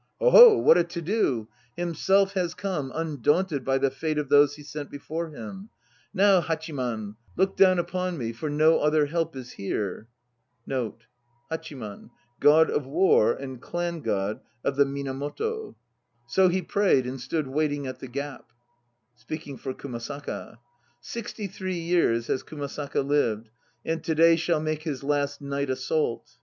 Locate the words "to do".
0.83-1.47